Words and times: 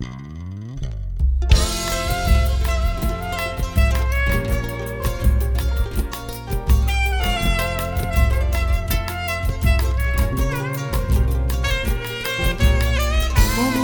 Quando 0.00 0.10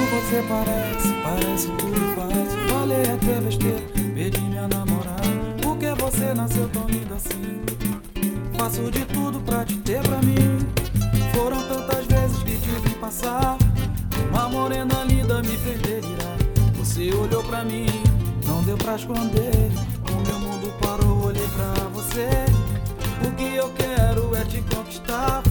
você 0.09 0.45
parece, 0.49 1.13
parece 1.25 1.67
tudo 1.73 2.01
fácil. 2.15 2.69
Falei 2.69 3.03
até 3.03 3.41
besteira, 3.41 3.83
perdi 4.15 4.41
minha 4.43 4.69
namorada. 4.69 5.21
Por 5.63 5.77
que 5.79 5.93
você 6.01 6.33
nasceu 6.33 6.69
tão 6.69 6.87
linda 6.87 7.17
assim? 7.17 7.61
Faço 8.57 8.89
de 8.93 9.05
tudo 9.07 9.41
pra 9.41 9.65
te 9.65 9.77
ter 9.79 10.01
pra 10.03 10.23
mim. 10.23 10.61
Foram 11.35 11.61
tantas 11.67 12.07
vezes 12.07 12.39
que 12.45 12.57
tive 12.59 12.81
que 12.83 12.95
passar. 13.01 13.54
Você 16.95 17.13
olhou 17.13 17.43
pra 17.43 17.65
mim, 17.65 17.87
não 18.47 18.63
deu 18.63 18.77
pra 18.77 18.95
esconder. 18.95 19.73
O 20.09 20.29
meu 20.29 20.39
mundo 20.39 20.73
parou, 20.81 21.27
olhei 21.27 21.49
pra 21.49 21.89
você. 21.89 22.29
O 23.27 23.33
que 23.33 23.57
eu 23.57 23.69
quero 23.71 24.33
é 24.37 24.45
te 24.45 24.63
conquistar. 24.73 25.43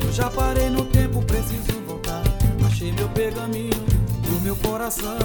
Eu 0.00 0.12
já 0.12 0.30
parei 0.30 0.70
no 0.70 0.84
tempo, 0.84 1.20
preciso 1.22 1.72
voltar. 1.84 2.22
Achei 2.64 2.92
meu 2.92 3.08
pergaminho 3.08 3.74
do 4.22 4.40
meu 4.42 4.54
coração. 4.54 5.18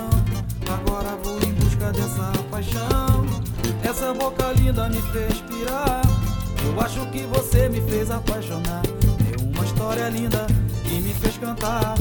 Agora 0.68 1.16
vou 1.24 1.38
em 1.44 1.54
busca 1.54 1.92
dessa 1.92 2.32
paixão. 2.50 3.28
Essa 3.84 4.12
boca 4.12 4.52
linda 4.54 4.90
me 4.90 5.00
fez 5.14 5.40
pirar. 5.42 6.02
Eu 6.66 6.82
acho 6.82 7.06
que 7.12 7.28
você 7.28 7.70
me 7.70 7.80
fez 7.82 8.10
apaixonar. 8.10 8.82
É 8.88 9.40
uma 9.44 9.64
história 9.64 10.10
linda 10.10 10.48
que 10.84 11.00
me 11.00 11.14
fez 11.14 11.38
cantar. 11.38 11.94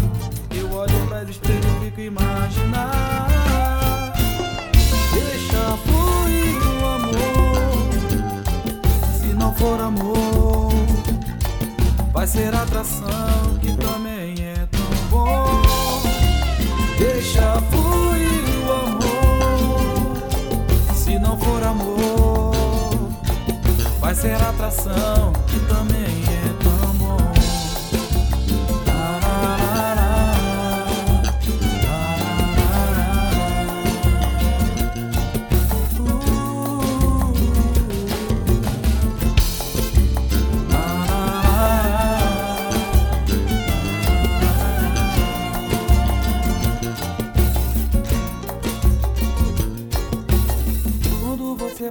Eu 0.56 0.72
olho 0.72 1.06
para 1.06 1.24
estrelas 1.24 1.66
e 1.82 1.84
fico 1.84 2.00
imaginar. 2.00 3.27
Amor, 9.80 10.72
vai 12.12 12.26
ser 12.26 12.54
atração 12.54 13.58
que 13.60 13.74
também 13.76 14.34
é 14.44 14.66
tão 14.70 15.08
bom. 15.08 15.62
Deixa 16.98 17.60
fluir 17.70 18.44
o 18.66 18.72
amor. 18.72 20.16
Se 20.94 21.18
não 21.18 21.38
for 21.38 21.62
amor, 21.62 22.52
vai 24.00 24.14
ser 24.14 24.34
atração 24.34 25.32
que 25.46 25.60
também 25.60 25.97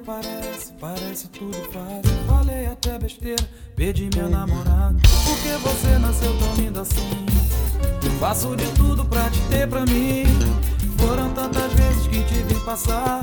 parece, 0.01 0.73
parece 0.79 1.27
tudo 1.29 1.57
fácil. 1.71 2.25
Falei 2.27 2.65
até 2.67 2.97
besteira, 2.99 3.47
perdi 3.75 4.09
minha 4.13 4.29
namorada. 4.29 4.95
Por 5.25 5.37
que 5.39 5.49
você 5.63 5.97
nasceu 5.97 6.37
tão 6.37 6.55
linda 6.55 6.81
assim? 6.81 7.25
Faço 8.19 8.55
de 8.55 8.65
tudo 8.71 9.05
pra 9.05 9.29
te 9.29 9.39
ter 9.49 9.67
pra 9.67 9.85
mim. 9.85 10.23
Foram 10.97 11.29
tantas 11.33 11.71
vezes 11.73 12.07
que 12.07 12.23
tive 12.23 12.55
que 12.55 12.65
passar. 12.65 13.21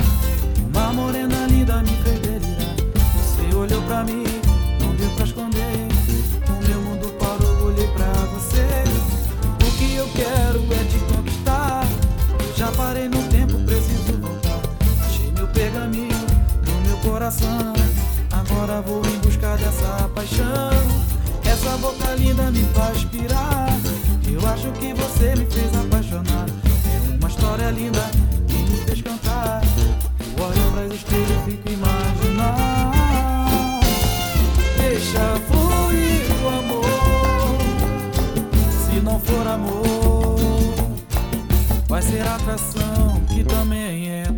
Uma 0.72 0.92
morena 0.92 1.47
linda 1.47 1.83
me 1.83 1.97
fez 2.03 2.20
delirar. 2.20 2.77
Você 3.16 3.56
olhou 3.56 3.83
pra 3.83 4.05
mim, 4.05 4.25
coração. 17.25 17.73
Agora 18.31 18.83
vou 18.83 19.01
em 19.07 19.19
busca 19.21 19.57
dessa 19.57 20.11
paixão. 20.15 20.71
Essa 21.45 21.77
boca 21.79 22.15
linda 22.17 22.51
me 22.51 22.62
faz 22.75 23.03
pirar. 23.05 23.69
Eu 24.31 24.47
acho 24.47 24.71
que 24.73 24.93
você 24.93 25.35
me 25.35 25.47
fez 25.47 25.75
apaixonar. 25.75 26.47
É 26.85 27.17
uma 27.19 27.29
história 27.29 27.71
linda 27.71 28.11
que 28.47 28.57
me 28.57 28.77
fez 28.77 29.01
cantar. 29.01 29.62
Eu 30.37 30.45
olho 30.45 30.73
pras 30.73 30.93
estrelas 30.93 31.31
e 31.31 31.51
fico 31.51 31.71
imaginar. 31.71 32.93
Deixa 34.77 35.41
fluir 35.49 36.27
o 36.43 36.49
amor. 36.59 36.85
Se 38.87 39.01
não 39.01 39.19
for 39.19 39.47
amor, 39.47 40.37
vai 41.89 42.03
ser 42.03 42.21
atração 42.21 43.23
que 43.29 43.43
também 43.45 44.11
é 44.11 44.34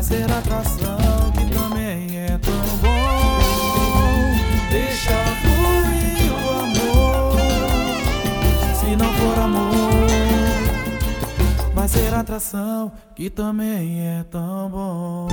vai 0.00 0.02
ser 0.02 0.30
atração 0.32 1.30
que 1.32 1.44
também 1.52 2.18
é 2.18 2.38
tão 2.38 2.52
bom. 2.80 3.40
Deixa 4.70 5.12
fluir 5.42 6.32
o 6.32 6.48
amor. 6.60 7.36
Se 8.74 8.96
não 8.96 9.12
for 9.12 9.38
amor, 9.38 10.06
vai 11.74 11.88
ser 11.88 12.14
atração 12.14 12.90
que 13.14 13.28
também 13.28 14.00
é 14.06 14.24
tão 14.30 14.70
bom. 14.70 15.28